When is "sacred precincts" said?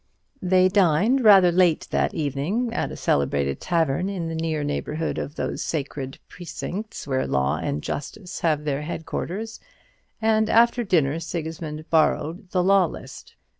5.61-7.05